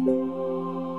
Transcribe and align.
Música 0.00 0.89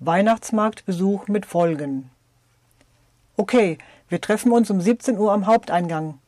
Weihnachtsmarktbesuch 0.00 1.26
mit 1.26 1.44
Folgen. 1.44 2.08
Okay, 3.36 3.78
wir 4.08 4.20
treffen 4.20 4.52
uns 4.52 4.70
um 4.70 4.80
17 4.80 5.18
Uhr 5.18 5.32
am 5.32 5.48
Haupteingang, 5.48 6.20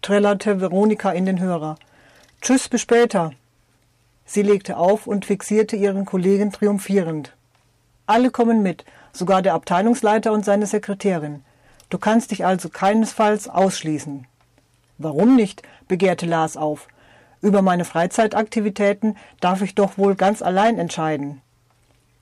trällerte 0.00 0.62
Veronika 0.62 1.10
in 1.10 1.26
den 1.26 1.38
Hörer. 1.38 1.76
Tschüss, 2.40 2.70
bis 2.70 2.80
später. 2.80 3.32
Sie 4.24 4.40
legte 4.40 4.78
auf 4.78 5.06
und 5.06 5.26
fixierte 5.26 5.76
ihren 5.76 6.06
Kollegen 6.06 6.50
triumphierend. 6.50 7.36
Alle 8.06 8.30
kommen 8.30 8.62
mit, 8.62 8.86
sogar 9.12 9.42
der 9.42 9.52
Abteilungsleiter 9.52 10.32
und 10.32 10.46
seine 10.46 10.64
Sekretärin. 10.64 11.44
Du 11.90 11.98
kannst 11.98 12.30
dich 12.30 12.46
also 12.46 12.70
keinesfalls 12.70 13.50
ausschließen. 13.50 14.26
Warum 14.96 15.36
nicht? 15.36 15.62
begehrte 15.88 16.24
Lars 16.24 16.56
auf. 16.56 16.88
Über 17.42 17.60
meine 17.60 17.84
Freizeitaktivitäten 17.84 19.18
darf 19.40 19.60
ich 19.60 19.74
doch 19.74 19.98
wohl 19.98 20.14
ganz 20.14 20.40
allein 20.40 20.78
entscheiden. 20.78 21.42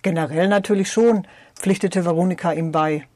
Generell 0.08 0.48
natürlich 0.48 0.90
schon, 0.90 1.26
pflichtete 1.54 2.06
Veronika 2.06 2.52
ihm 2.52 2.72
bei. 2.72 3.06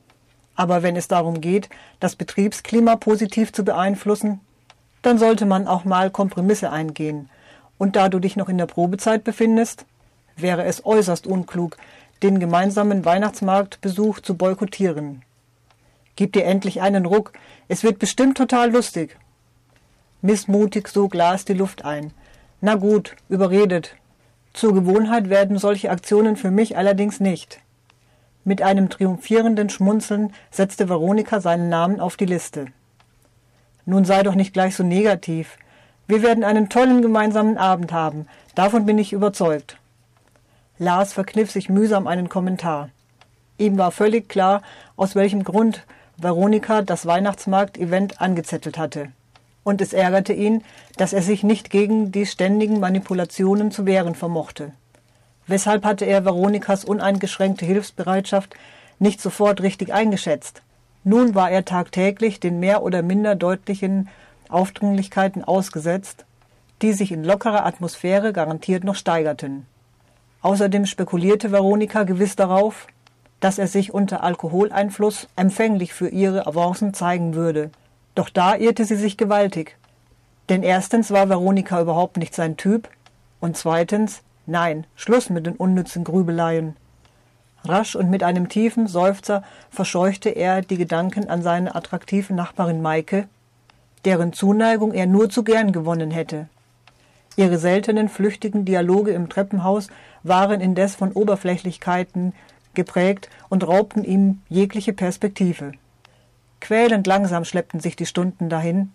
Aber 0.54 0.82
wenn 0.82 0.94
es 0.94 1.08
darum 1.08 1.40
geht, 1.40 1.70
das 2.00 2.16
Betriebsklima 2.16 2.96
positiv 2.96 3.50
zu 3.50 3.64
beeinflussen, 3.64 4.40
dann 5.00 5.16
sollte 5.16 5.46
man 5.46 5.66
auch 5.66 5.86
mal 5.86 6.10
Kompromisse 6.10 6.70
eingehen. 6.70 7.30
Und 7.78 7.96
da 7.96 8.10
du 8.10 8.18
dich 8.18 8.36
noch 8.36 8.50
in 8.50 8.58
der 8.58 8.66
Probezeit 8.66 9.24
befindest, 9.24 9.86
wäre 10.36 10.64
es 10.64 10.84
äußerst 10.84 11.26
unklug, 11.26 11.78
den 12.22 12.38
gemeinsamen 12.38 13.06
Weihnachtsmarktbesuch 13.06 14.20
zu 14.20 14.34
boykottieren. 14.34 15.22
Gib 16.14 16.34
dir 16.34 16.44
endlich 16.44 16.82
einen 16.82 17.06
Ruck, 17.06 17.32
es 17.68 17.84
wird 17.84 18.00
bestimmt 18.00 18.36
total 18.36 18.70
lustig. 18.70 19.16
Missmutig 20.20 20.88
sog 20.88 21.14
Lars 21.14 21.46
die 21.46 21.54
Luft 21.54 21.86
ein. 21.86 22.12
Na 22.60 22.74
gut, 22.74 23.16
überredet, 23.30 23.96
zur 24.52 24.74
Gewohnheit 24.74 25.30
werden 25.30 25.58
solche 25.58 25.90
Aktionen 25.90 26.36
für 26.36 26.50
mich 26.50 26.76
allerdings 26.76 27.20
nicht. 27.20 27.60
Mit 28.44 28.60
einem 28.60 28.90
triumphierenden 28.90 29.70
Schmunzeln 29.70 30.32
setzte 30.50 30.88
Veronika 30.88 31.40
seinen 31.40 31.68
Namen 31.68 32.00
auf 32.00 32.16
die 32.16 32.26
Liste. 32.26 32.66
Nun 33.86 34.04
sei 34.04 34.22
doch 34.22 34.34
nicht 34.34 34.52
gleich 34.52 34.76
so 34.76 34.82
negativ. 34.82 35.56
Wir 36.06 36.22
werden 36.22 36.44
einen 36.44 36.68
tollen 36.68 37.02
gemeinsamen 37.02 37.56
Abend 37.56 37.92
haben, 37.92 38.26
davon 38.54 38.84
bin 38.84 38.98
ich 38.98 39.12
überzeugt. 39.12 39.78
Lars 40.78 41.12
verkniff 41.12 41.50
sich 41.50 41.68
mühsam 41.68 42.06
einen 42.06 42.28
Kommentar. 42.28 42.90
Ihm 43.58 43.78
war 43.78 43.92
völlig 43.92 44.28
klar, 44.28 44.62
aus 44.96 45.14
welchem 45.14 45.44
Grund 45.44 45.86
Veronika 46.16 46.82
das 46.82 47.06
Weihnachtsmarkt-Event 47.06 48.20
angezettelt 48.20 48.76
hatte 48.76 49.12
und 49.64 49.80
es 49.80 49.92
ärgerte 49.92 50.32
ihn, 50.32 50.62
dass 50.96 51.12
er 51.12 51.22
sich 51.22 51.42
nicht 51.42 51.70
gegen 51.70 52.12
die 52.12 52.26
ständigen 52.26 52.80
Manipulationen 52.80 53.70
zu 53.70 53.86
wehren 53.86 54.14
vermochte. 54.14 54.72
Weshalb 55.46 55.84
hatte 55.84 56.04
er 56.04 56.24
Veronikas 56.24 56.84
uneingeschränkte 56.84 57.64
Hilfsbereitschaft 57.64 58.54
nicht 58.98 59.20
sofort 59.20 59.62
richtig 59.62 59.92
eingeschätzt? 59.92 60.62
Nun 61.04 61.34
war 61.34 61.50
er 61.50 61.64
tagtäglich 61.64 62.38
den 62.38 62.60
mehr 62.60 62.82
oder 62.82 63.02
minder 63.02 63.34
deutlichen 63.34 64.08
Aufdringlichkeiten 64.48 65.42
ausgesetzt, 65.42 66.24
die 66.80 66.92
sich 66.92 67.10
in 67.10 67.24
lockerer 67.24 67.66
Atmosphäre 67.66 68.32
garantiert 68.32 68.84
noch 68.84 68.94
steigerten. 68.94 69.66
Außerdem 70.42 70.86
spekulierte 70.86 71.52
Veronika 71.52 72.02
gewiss 72.04 72.36
darauf, 72.36 72.86
dass 73.40 73.58
er 73.58 73.66
sich 73.66 73.92
unter 73.92 74.22
Alkoholeinfluss 74.22 75.28
empfänglich 75.34 75.92
für 75.92 76.08
ihre 76.08 76.46
Avancen 76.46 76.94
zeigen 76.94 77.34
würde– 77.34 77.70
doch 78.14 78.28
da 78.28 78.56
irrte 78.56 78.84
sie 78.84 78.96
sich 78.96 79.16
gewaltig. 79.16 79.76
Denn 80.48 80.62
erstens 80.62 81.10
war 81.10 81.28
Veronika 81.28 81.80
überhaupt 81.80 82.16
nicht 82.16 82.34
sein 82.34 82.56
Typ 82.56 82.88
und 83.40 83.56
zweitens, 83.56 84.22
nein, 84.46 84.86
Schluss 84.96 85.30
mit 85.30 85.46
den 85.46 85.56
unnützen 85.56 86.04
Grübeleien. 86.04 86.76
Rasch 87.64 87.94
und 87.94 88.10
mit 88.10 88.22
einem 88.22 88.48
tiefen 88.48 88.88
Seufzer 88.88 89.44
verscheuchte 89.70 90.30
er 90.30 90.62
die 90.62 90.76
Gedanken 90.76 91.28
an 91.28 91.42
seine 91.42 91.74
attraktive 91.74 92.34
Nachbarin 92.34 92.82
Maike, 92.82 93.28
deren 94.04 94.32
Zuneigung 94.32 94.92
er 94.92 95.06
nur 95.06 95.30
zu 95.30 95.44
gern 95.44 95.72
gewonnen 95.72 96.10
hätte. 96.10 96.48
Ihre 97.36 97.58
seltenen 97.58 98.08
flüchtigen 98.08 98.64
Dialoge 98.64 99.12
im 99.12 99.28
Treppenhaus 99.28 99.88
waren 100.22 100.60
indes 100.60 100.96
von 100.96 101.12
Oberflächlichkeiten 101.12 102.34
geprägt 102.74 103.30
und 103.48 103.66
raubten 103.66 104.04
ihm 104.04 104.40
jegliche 104.48 104.92
Perspektive. 104.92 105.72
Quälend 106.62 107.08
langsam 107.08 107.44
schleppten 107.44 107.80
sich 107.80 107.96
die 107.96 108.06
Stunden 108.06 108.48
dahin, 108.48 108.92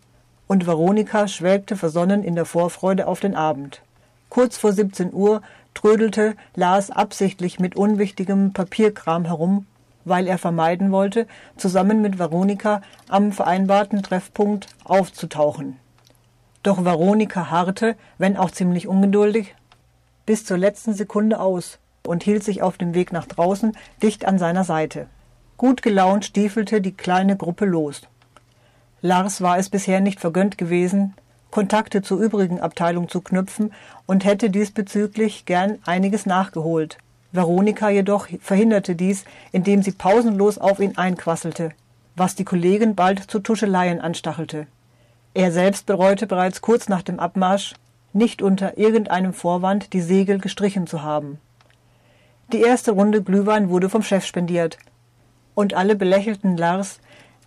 und 0.47 0.65
Veronika 0.65 1.27
schwelgte 1.27 1.75
versonnen 1.75 2.23
in 2.23 2.33
der 2.33 2.45
Vorfreude 2.45 3.07
auf 3.07 3.19
den 3.19 3.35
Abend. 3.35 3.81
Kurz 4.29 4.55
vor 4.55 4.71
17 4.71 5.13
Uhr 5.13 5.41
trödelte 5.73 6.37
Lars 6.55 6.91
absichtlich 6.91 7.59
mit 7.59 7.75
unwichtigem 7.75 8.53
Papierkram 8.53 9.25
herum, 9.25 9.65
weil 10.05 10.27
er 10.27 10.37
vermeiden 10.37 10.93
wollte, 10.93 11.27
zusammen 11.57 12.01
mit 12.01 12.17
Veronika 12.17 12.81
am 13.09 13.33
vereinbarten 13.33 14.01
Treffpunkt 14.01 14.67
aufzutauchen. 14.85 15.75
Doch 16.63 16.85
Veronika 16.85 17.51
harrte, 17.51 17.97
wenn 18.17 18.37
auch 18.37 18.51
ziemlich 18.51 18.87
ungeduldig, 18.87 19.55
bis 20.25 20.45
zur 20.45 20.57
letzten 20.57 20.93
Sekunde 20.93 21.41
aus 21.41 21.79
und 22.05 22.23
hielt 22.23 22.45
sich 22.45 22.61
auf 22.61 22.77
dem 22.77 22.93
Weg 22.93 23.11
nach 23.11 23.25
draußen 23.25 23.75
dicht 24.01 24.23
an 24.23 24.39
seiner 24.39 24.63
Seite. 24.63 25.07
Gut 25.57 25.81
gelaunt 25.81 26.23
stiefelte 26.23 26.81
die 26.81 26.91
kleine 26.91 27.35
Gruppe 27.35 27.65
los. 27.65 28.03
Lars 29.01 29.41
war 29.41 29.57
es 29.57 29.69
bisher 29.69 30.01
nicht 30.01 30.19
vergönnt 30.19 30.57
gewesen, 30.59 31.15
Kontakte 31.49 32.03
zur 32.03 32.19
übrigen 32.19 32.59
Abteilung 32.59 33.09
zu 33.09 33.21
knüpfen 33.21 33.73
und 34.05 34.23
hätte 34.23 34.51
diesbezüglich 34.51 35.45
gern 35.45 35.79
einiges 35.85 36.27
nachgeholt. 36.27 36.99
Veronika 37.31 37.89
jedoch 37.89 38.27
verhinderte 38.39 38.95
dies, 38.95 39.25
indem 39.51 39.81
sie 39.81 39.91
pausenlos 39.91 40.59
auf 40.59 40.79
ihn 40.79 40.97
einquasselte, 40.97 41.71
was 42.15 42.35
die 42.35 42.45
Kollegin 42.45 42.95
bald 42.95 43.19
zu 43.19 43.39
Tuscheleien 43.39 43.99
anstachelte. 43.99 44.67
Er 45.33 45.51
selbst 45.51 45.85
bereute 45.87 46.27
bereits 46.27 46.61
kurz 46.61 46.87
nach 46.87 47.01
dem 47.01 47.19
Abmarsch, 47.19 47.73
nicht 48.13 48.41
unter 48.41 48.77
irgendeinem 48.77 49.33
Vorwand 49.33 49.93
die 49.93 50.01
Segel 50.01 50.39
gestrichen 50.39 50.87
zu 50.87 51.01
haben. 51.01 51.39
Die 52.53 52.61
erste 52.61 52.91
Runde 52.91 53.21
Glühwein 53.21 53.69
wurde 53.69 53.89
vom 53.89 54.03
Chef 54.03 54.25
spendiert, 54.25 54.77
und 55.57 55.73
alle 55.73 55.95
belächelten 55.95 56.55
Lars, 56.55 56.99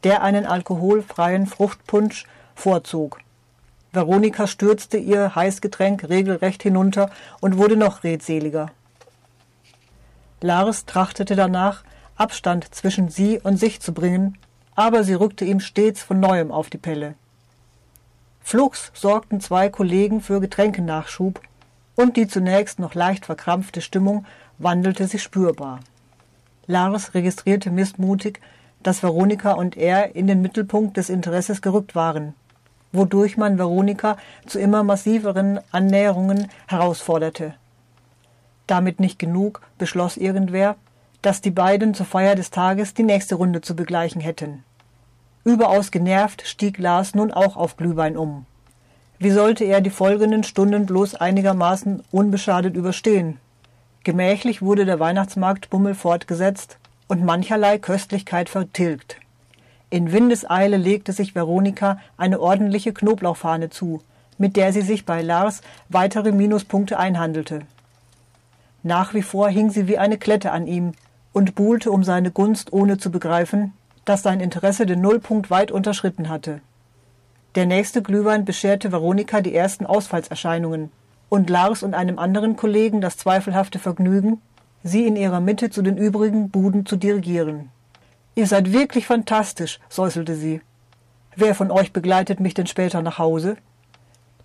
der 0.03 0.22
einen 0.22 0.44
alkoholfreien 0.44 1.47
Fruchtpunsch 1.47 2.26
vorzog. 2.56 3.21
Veronika 3.93 4.48
stürzte 4.48 4.97
ihr 4.97 5.37
Heißgetränk 5.37 6.09
regelrecht 6.09 6.65
hinunter 6.65 7.10
und 7.41 7.56
wurde 7.56 7.76
noch 7.76 8.03
redseliger. 8.03 8.72
Lars 10.41 10.87
trachtete 10.87 11.37
danach, 11.37 11.84
Abstand 12.16 12.75
zwischen 12.75 13.11
sie 13.11 13.38
und 13.38 13.58
sich 13.58 13.79
zu 13.79 13.94
bringen, 13.94 14.37
aber 14.75 15.05
sie 15.05 15.14
rückte 15.14 15.44
ihm 15.44 15.61
stets 15.61 16.02
von 16.02 16.19
neuem 16.19 16.50
auf 16.50 16.69
die 16.69 16.79
Pelle. 16.79 17.14
Flugs 18.40 18.90
sorgten 18.93 19.40
zwei 19.40 19.69
Kollegen 19.69 20.20
für 20.20 20.40
Getränkenachschub, 20.40 21.40
und 21.94 22.17
die 22.17 22.26
zunächst 22.26 22.81
noch 22.81 22.94
leicht 22.94 23.26
verkrampfte 23.26 23.81
Stimmung 23.81 24.26
wandelte 24.58 25.06
sich 25.06 25.23
spürbar. 25.23 25.79
Lars 26.67 27.15
registrierte 27.15 27.71
missmutig, 27.71 28.41
dass 28.83 29.03
Veronika 29.03 29.53
und 29.53 29.77
er 29.77 30.15
in 30.15 30.27
den 30.27 30.43
Mittelpunkt 30.43 30.97
des 30.97 31.11
Interesses 31.11 31.62
gerückt 31.62 31.95
waren, 31.95 32.35
wodurch 32.93 33.37
man 33.37 33.59
Veronika 33.59 34.17
zu 34.47 34.59
immer 34.59 34.83
massiveren 34.83 35.61
Annäherungen 35.71 36.49
herausforderte. 36.67 37.55
Damit 38.67 39.01
nicht 39.01 39.19
genug, 39.19 39.62
beschloss 39.79 40.17
irgendwer, 40.17 40.77
dass 41.23 41.41
die 41.41 41.51
beiden 41.51 41.93
zur 41.95 42.07
Feier 42.07 42.35
des 42.35 42.51
Tages 42.51 42.95
die 42.95 43.03
nächste 43.03 43.35
Runde 43.35 43.61
zu 43.61 43.77
begleichen 43.77 44.21
hätten. 44.21 44.65
Überaus 45.45 45.91
genervt 45.91 46.43
stieg 46.47 46.79
Lars 46.79 47.15
nun 47.15 47.33
auch 47.33 47.57
auf 47.57 47.77
Glühwein 47.77 48.17
um. 48.17 48.47
Wie 49.19 49.31
sollte 49.31 49.65
er 49.65 49.81
die 49.81 49.91
folgenden 49.91 50.45
Stunden 50.45 50.87
bloß 50.87 51.15
einigermaßen 51.15 52.03
unbeschadet 52.11 52.75
überstehen? 52.75 53.39
Gemächlich 54.02 54.62
wurde 54.62 54.87
der 54.87 54.99
Weihnachtsmarktbummel 54.99 55.94
fortgesetzt, 55.94 56.79
und 57.11 57.25
mancherlei 57.25 57.76
Köstlichkeit 57.76 58.49
vertilgt. 58.49 59.17
In 59.91 60.12
Windeseile 60.12 60.76
legte 60.76 61.12
sich 61.12 61.35
Veronika 61.35 61.99
eine 62.17 62.38
ordentliche 62.38 62.93
Knoblauchfahne 62.93 63.69
zu, 63.69 64.00
mit 64.38 64.56
der 64.56 64.73
sie 64.73 64.82
sich 64.82 65.05
bei 65.05 65.20
Lars 65.20 65.61
weitere 65.88 66.31
Minuspunkte 66.31 67.00
einhandelte. 67.00 67.62
Nach 68.85 69.12
wie 69.12 69.23
vor 69.23 69.50
hing 69.50 69.70
sie 69.70 69.88
wie 69.88 69.99
eine 69.99 70.19
Klette 70.19 70.52
an 70.52 70.69
ihm 70.69 70.93
und 71.32 71.56
buhlte 71.56 71.91
um 71.91 72.05
seine 72.05 72.31
Gunst, 72.31 72.73
ohne 72.73 72.97
zu 72.97 73.11
begreifen, 73.11 73.73
dass 74.05 74.23
sein 74.23 74.38
Interesse 74.38 74.87
den 74.87 75.00
Nullpunkt 75.00 75.50
weit 75.50 75.73
unterschritten 75.73 76.29
hatte. 76.29 76.61
Der 77.56 77.67
nächste 77.67 78.02
Glühwein 78.02 78.44
bescherte 78.44 78.93
Veronika 78.93 79.41
die 79.41 79.55
ersten 79.55 79.85
Ausfallserscheinungen 79.85 80.93
und 81.31 81.49
Lars 81.49 81.82
und 81.82 81.94
einem 81.94 82.19
anderen 82.19 82.56
Kollegen 82.56 83.00
das 83.00 83.17
zweifelhafte 83.17 83.79
Vergnügen, 83.79 84.43
sie 84.82 85.06
in 85.06 85.17
ihrer 85.17 85.41
Mitte 85.41 85.71
zu 85.71 85.81
den 85.81 85.97
übrigen 85.97 86.50
Buden 86.50 86.85
zu 86.85 86.97
dirigieren. 86.97 87.71
Ihr 88.35 88.47
seid 88.47 88.73
wirklich 88.73 89.06
fantastisch, 89.06 89.81
säuselte 89.88 90.35
sie. 90.35 90.61
Wer 91.37 91.55
von 91.55 91.71
euch 91.71 91.93
begleitet 91.93 92.41
mich 92.41 92.55
denn 92.55 92.67
später 92.67 93.00
nach 93.00 93.19
Hause? 93.19 93.56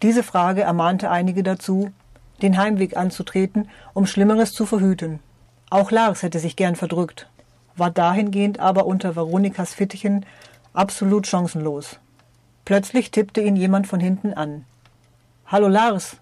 Diese 0.02 0.24
Frage 0.24 0.62
ermahnte 0.62 1.10
einige 1.10 1.42
dazu, 1.42 1.92
den 2.42 2.58
Heimweg 2.58 2.96
anzutreten, 2.96 3.70
um 3.94 4.06
Schlimmeres 4.06 4.52
zu 4.52 4.66
verhüten. 4.66 5.20
Auch 5.72 5.90
Lars 5.90 6.22
hätte 6.22 6.40
sich 6.40 6.56
gern 6.56 6.76
verdrückt, 6.76 7.28
war 7.76 7.90
dahingehend 7.90 8.60
aber 8.60 8.86
unter 8.86 9.16
Veronikas 9.16 9.74
Fittichen 9.74 10.26
absolut 10.74 11.26
chancenlos. 11.26 12.00
Plötzlich 12.64 13.10
tippte 13.10 13.42
ihn 13.42 13.56
jemand 13.56 13.88
von 13.88 14.00
hinten 14.00 14.34
an. 14.34 14.66
Hallo 15.48 15.68
Lars! 15.68 16.18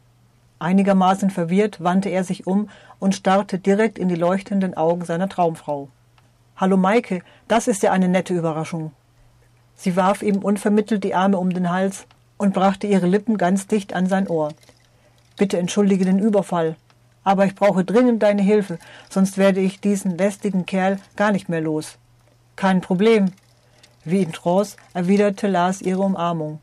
Einigermaßen 0.63 1.29
verwirrt 1.29 1.83
wandte 1.83 2.07
er 2.07 2.23
sich 2.23 2.47
um 2.47 2.69
und 2.97 3.15
starrte 3.15 3.59
direkt 3.59 3.99
in 3.99 4.07
die 4.07 4.15
leuchtenden 4.15 4.77
Augen 4.77 5.03
seiner 5.03 5.27
Traumfrau. 5.27 5.89
Hallo 6.55 6.77
Maike, 6.77 7.21
das 7.49 7.67
ist 7.67 7.83
ja 7.83 7.91
eine 7.91 8.07
nette 8.07 8.33
Überraschung. 8.33 8.93
Sie 9.75 9.97
warf 9.97 10.21
ihm 10.23 10.37
unvermittelt 10.37 11.03
die 11.03 11.15
Arme 11.15 11.37
um 11.37 11.49
den 11.49 11.69
Hals 11.69 12.05
und 12.37 12.53
brachte 12.53 12.87
ihre 12.87 13.07
Lippen 13.07 13.37
ganz 13.37 13.67
dicht 13.67 13.93
an 13.93 14.07
sein 14.07 14.29
Ohr. 14.29 14.53
Bitte 15.35 15.57
entschuldige 15.57 16.05
den 16.05 16.19
Überfall, 16.19 16.77
aber 17.25 17.45
ich 17.45 17.55
brauche 17.55 17.83
dringend 17.83 18.23
deine 18.23 18.41
Hilfe, 18.41 18.79
sonst 19.09 19.37
werde 19.37 19.59
ich 19.59 19.81
diesen 19.81 20.17
lästigen 20.17 20.65
Kerl 20.65 20.97
gar 21.17 21.33
nicht 21.33 21.49
mehr 21.49 21.59
los. 21.59 21.97
Kein 22.55 22.79
Problem. 22.79 23.33
Wie 24.05 24.21
in 24.21 24.31
Trance 24.31 24.77
erwiderte 24.93 25.49
Lars 25.49 25.81
ihre 25.81 26.03
Umarmung. 26.03 26.61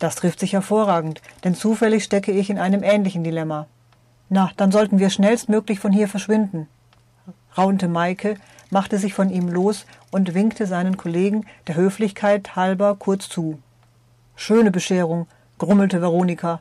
Das 0.00 0.16
trifft 0.16 0.40
sich 0.40 0.54
hervorragend, 0.54 1.20
denn 1.44 1.54
zufällig 1.54 2.02
stecke 2.02 2.32
ich 2.32 2.50
in 2.50 2.58
einem 2.58 2.82
ähnlichen 2.82 3.22
Dilemma. 3.22 3.66
Na, 4.30 4.50
dann 4.56 4.72
sollten 4.72 4.98
wir 4.98 5.10
schnellstmöglich 5.10 5.78
von 5.78 5.92
hier 5.92 6.08
verschwinden. 6.08 6.68
raunte 7.56 7.86
Maike, 7.86 8.36
machte 8.70 8.96
sich 8.98 9.12
von 9.12 9.28
ihm 9.28 9.48
los 9.48 9.84
und 10.10 10.34
winkte 10.34 10.66
seinen 10.66 10.96
Kollegen 10.96 11.44
der 11.66 11.74
Höflichkeit 11.74 12.56
halber 12.56 12.96
kurz 12.96 13.28
zu. 13.28 13.58
Schöne 14.36 14.70
Bescherung, 14.70 15.26
grummelte 15.58 16.00
Veronika. 16.00 16.60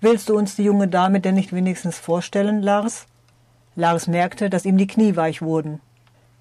Willst 0.00 0.30
du 0.30 0.36
uns 0.36 0.56
die 0.56 0.64
junge 0.64 0.88
Dame 0.88 1.20
denn 1.20 1.34
nicht 1.34 1.52
wenigstens 1.52 1.98
vorstellen, 1.98 2.62
Lars? 2.62 3.06
Lars 3.76 4.06
merkte, 4.06 4.48
dass 4.48 4.64
ihm 4.64 4.78
die 4.78 4.86
Knie 4.86 5.14
weich 5.14 5.42
wurden. 5.42 5.80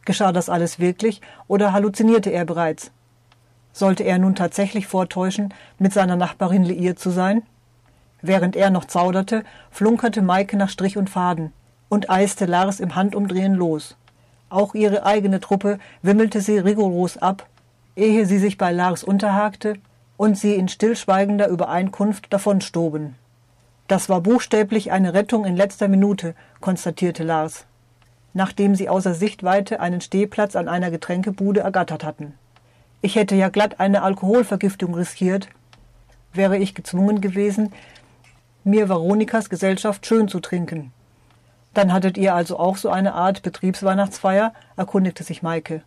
Geschah 0.05 0.31
das 0.31 0.47
alles 0.47 0.79
wirklich 0.79 1.19
oder 1.47 1.73
halluzinierte 1.73 2.29
er 2.29 2.45
bereits? 2.45 2.91
Sollte 3.73 4.03
er 4.03 4.19
nun 4.19 4.35
tatsächlich 4.35 4.87
vortäuschen, 4.87 5.53
mit 5.79 5.93
seiner 5.93 6.15
Nachbarin 6.15 6.63
liiert 6.63 6.99
zu 6.99 7.09
sein? 7.09 7.43
Während 8.21 8.55
er 8.55 8.69
noch 8.69 8.85
zauderte, 8.85 9.43
flunkerte 9.71 10.21
Maike 10.21 10.57
nach 10.57 10.69
Strich 10.69 10.97
und 10.97 11.09
Faden 11.09 11.53
und 11.89 12.09
eiste 12.09 12.45
Lars 12.45 12.79
im 12.79 12.95
Handumdrehen 12.95 13.53
los. 13.53 13.97
Auch 14.49 14.75
ihre 14.75 15.05
eigene 15.05 15.39
Truppe 15.39 15.79
wimmelte 16.01 16.41
sie 16.41 16.57
rigoros 16.57 17.17
ab, 17.17 17.47
ehe 17.95 18.25
sie 18.25 18.37
sich 18.37 18.57
bei 18.57 18.71
Lars 18.71 19.03
unterhakte 19.03 19.75
und 20.17 20.37
sie 20.37 20.55
in 20.55 20.67
stillschweigender 20.67 21.47
Übereinkunft 21.47 22.31
davonstoben. 22.31 23.15
Das 23.87 24.07
war 24.07 24.21
buchstäblich 24.21 24.91
eine 24.91 25.13
Rettung 25.13 25.45
in 25.45 25.57
letzter 25.57 25.87
Minute, 25.87 26.35
konstatierte 26.59 27.23
Lars, 27.23 27.65
nachdem 28.33 28.75
sie 28.75 28.87
außer 28.87 29.13
Sichtweite 29.13 29.79
einen 29.79 29.99
Stehplatz 29.99 30.55
an 30.55 30.67
einer 30.67 30.91
Getränkebude 30.91 31.61
ergattert 31.61 32.03
hatten. 32.03 32.33
Ich 33.03 33.15
hätte 33.15 33.35
ja 33.35 33.49
glatt 33.49 33.79
eine 33.79 34.03
Alkoholvergiftung 34.03 34.93
riskiert, 34.93 35.47
wäre 36.33 36.57
ich 36.57 36.75
gezwungen 36.75 37.19
gewesen, 37.19 37.73
mir 38.63 38.89
Veronikas 38.89 39.49
Gesellschaft 39.49 40.05
schön 40.05 40.27
zu 40.27 40.39
trinken. 40.39 40.93
Dann 41.73 41.93
hattet 41.93 42.17
ihr 42.17 42.35
also 42.35 42.59
auch 42.59 42.77
so 42.77 42.89
eine 42.89 43.13
Art 43.15 43.41
Betriebsweihnachtsfeier? 43.41 44.53
erkundigte 44.75 45.23
sich 45.23 45.41
Maike. 45.41 45.81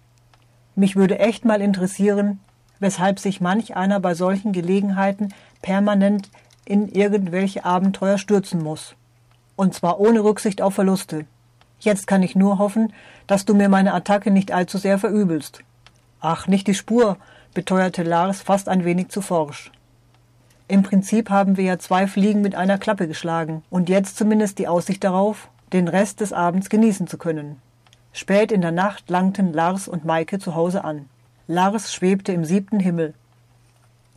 Mich 0.74 0.96
würde 0.96 1.20
echt 1.20 1.44
mal 1.44 1.60
interessieren, 1.60 2.40
weshalb 2.80 3.20
sich 3.20 3.40
manch 3.40 3.76
einer 3.76 4.00
bei 4.00 4.14
solchen 4.14 4.52
Gelegenheiten 4.52 5.32
permanent 5.62 6.30
in 6.64 6.88
irgendwelche 6.88 7.64
Abenteuer 7.64 8.18
stürzen 8.18 8.60
muss. 8.60 8.96
Und 9.54 9.72
zwar 9.72 10.00
ohne 10.00 10.24
Rücksicht 10.24 10.60
auf 10.60 10.74
Verluste. 10.74 11.26
Jetzt 11.78 12.08
kann 12.08 12.24
ich 12.24 12.34
nur 12.34 12.58
hoffen, 12.58 12.92
dass 13.28 13.44
du 13.44 13.54
mir 13.54 13.68
meine 13.68 13.94
Attacke 13.94 14.32
nicht 14.32 14.50
allzu 14.50 14.78
sehr 14.78 14.98
verübelst. 14.98 15.62
Ach, 16.26 16.46
nicht 16.46 16.66
die 16.68 16.74
Spur, 16.74 17.18
beteuerte 17.52 18.02
Lars 18.02 18.40
fast 18.40 18.70
ein 18.70 18.86
wenig 18.86 19.10
zu 19.10 19.20
forsch. 19.20 19.70
Im 20.68 20.82
Prinzip 20.82 21.28
haben 21.28 21.58
wir 21.58 21.64
ja 21.64 21.78
zwei 21.78 22.06
Fliegen 22.06 22.40
mit 22.40 22.54
einer 22.54 22.78
Klappe 22.78 23.06
geschlagen 23.06 23.62
und 23.68 23.90
jetzt 23.90 24.16
zumindest 24.16 24.58
die 24.58 24.66
Aussicht 24.66 25.04
darauf, 25.04 25.50
den 25.74 25.86
Rest 25.86 26.22
des 26.22 26.32
Abends 26.32 26.70
genießen 26.70 27.08
zu 27.08 27.18
können. 27.18 27.60
Spät 28.14 28.52
in 28.52 28.62
der 28.62 28.72
Nacht 28.72 29.10
langten 29.10 29.52
Lars 29.52 29.86
und 29.86 30.06
Maike 30.06 30.38
zu 30.38 30.54
Hause 30.54 30.82
an. 30.82 31.10
Lars 31.46 31.92
schwebte 31.92 32.32
im 32.32 32.46
siebten 32.46 32.80
Himmel. 32.80 33.12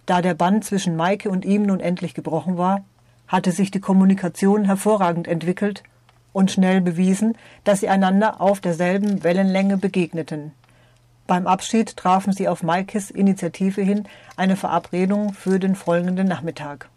Da 0.06 0.22
der 0.22 0.34
Band 0.34 0.64
zwischen 0.64 0.96
Maike 0.96 1.30
und 1.30 1.44
ihm 1.44 1.64
nun 1.64 1.82
endlich 1.82 2.14
gebrochen 2.14 2.58
war, 2.58 2.86
hatte 3.28 3.52
sich 3.52 3.70
die 3.70 3.82
Kommunikation 3.82 4.64
hervorragend 4.64 5.28
entwickelt 5.28 5.84
und 6.32 6.52
schnell 6.52 6.80
bewiesen, 6.80 7.36
dass 7.66 7.82
sie 7.82 7.90
einander 7.90 8.40
auf 8.40 8.62
derselben 8.62 9.26
Wellenlänge 9.26 9.76
begegneten. 9.76 10.54
Beim 11.28 11.46
Abschied 11.46 11.98
trafen 11.98 12.34
sie 12.34 12.48
auf 12.48 12.64
Maikes 12.64 13.12
Initiative 13.12 13.82
hin 13.82 14.08
eine 14.36 14.56
Verabredung 14.56 15.34
für 15.34 15.60
den 15.60 15.76
folgenden 15.76 16.28
Nachmittag. 16.28 16.90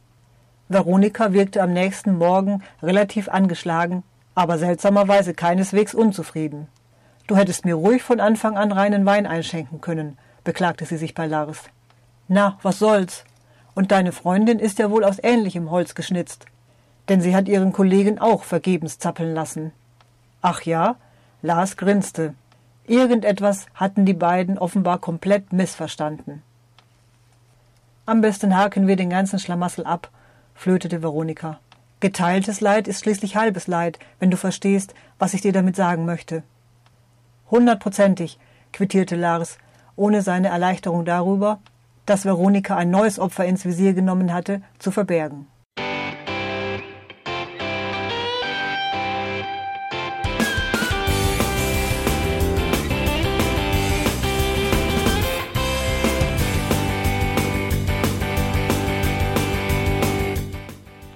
Veronika 0.68 1.32
wirkte 1.32 1.62
am 1.62 1.72
nächsten 1.72 2.16
Morgen 2.16 2.62
relativ 2.82 3.28
angeschlagen 3.28 4.04
aber 4.34 4.58
seltsamerweise 4.58 5.34
keineswegs 5.34 5.94
unzufrieden. 5.94 6.68
Du 7.26 7.36
hättest 7.36 7.64
mir 7.64 7.74
ruhig 7.74 8.02
von 8.02 8.20
Anfang 8.20 8.56
an 8.56 8.72
reinen 8.72 9.04
Wein 9.06 9.26
einschenken 9.26 9.80
können, 9.80 10.16
beklagte 10.44 10.86
sie 10.86 10.96
sich 10.96 11.14
bei 11.14 11.26
Lars. 11.26 11.64
Na, 12.28 12.58
was 12.62 12.78
soll's? 12.78 13.24
Und 13.74 13.92
deine 13.92 14.12
Freundin 14.12 14.58
ist 14.58 14.78
ja 14.78 14.90
wohl 14.90 15.04
aus 15.04 15.18
ähnlichem 15.22 15.70
Holz 15.70 15.94
geschnitzt. 15.94 16.46
Denn 17.08 17.20
sie 17.20 17.34
hat 17.34 17.48
ihren 17.48 17.72
Kollegen 17.72 18.18
auch 18.18 18.44
vergebens 18.44 18.98
zappeln 18.98 19.34
lassen. 19.34 19.72
Ach 20.42 20.62
ja? 20.62 20.96
Lars 21.42 21.76
grinste. 21.76 22.34
Irgendetwas 22.90 23.66
hatten 23.74 24.04
die 24.04 24.14
beiden 24.14 24.58
offenbar 24.58 24.98
komplett 24.98 25.52
missverstanden. 25.52 26.42
Am 28.04 28.20
besten 28.20 28.56
haken 28.56 28.88
wir 28.88 28.96
den 28.96 29.10
ganzen 29.10 29.38
Schlamassel 29.38 29.86
ab, 29.86 30.10
flötete 30.56 31.00
Veronika. 31.00 31.60
Geteiltes 32.00 32.60
Leid 32.60 32.88
ist 32.88 32.98
schließlich 32.98 33.36
halbes 33.36 33.68
Leid, 33.68 34.00
wenn 34.18 34.32
du 34.32 34.36
verstehst, 34.36 34.92
was 35.20 35.34
ich 35.34 35.40
dir 35.40 35.52
damit 35.52 35.76
sagen 35.76 36.04
möchte. 36.04 36.42
Hundertprozentig, 37.48 38.40
quittierte 38.72 39.14
Lars, 39.14 39.58
ohne 39.94 40.22
seine 40.22 40.48
Erleichterung 40.48 41.04
darüber, 41.04 41.60
dass 42.06 42.24
Veronika 42.24 42.76
ein 42.76 42.90
neues 42.90 43.20
Opfer 43.20 43.44
ins 43.44 43.64
Visier 43.64 43.94
genommen 43.94 44.34
hatte, 44.34 44.62
zu 44.80 44.90
verbergen. 44.90 45.46